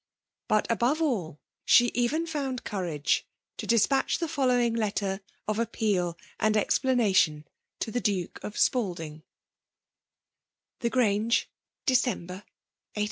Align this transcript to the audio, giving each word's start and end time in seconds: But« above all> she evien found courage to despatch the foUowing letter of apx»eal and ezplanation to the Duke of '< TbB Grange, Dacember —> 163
But« 0.47 0.65
above 0.67 0.99
all> 0.99 1.39
she 1.63 1.91
evien 1.91 2.27
found 2.27 2.63
courage 2.63 3.27
to 3.57 3.67
despatch 3.67 4.17
the 4.17 4.25
foUowing 4.25 4.75
letter 4.75 5.21
of 5.47 5.57
apx»eal 5.57 6.17
and 6.39 6.55
ezplanation 6.57 7.43
to 7.81 7.91
the 7.91 8.01
Duke 8.01 8.39
of 8.43 8.55
'< 8.55 8.55
TbB 8.55 9.21
Grange, 10.89 11.51
Dacember 11.85 12.27
—> 12.27 12.95
163 12.95 12.99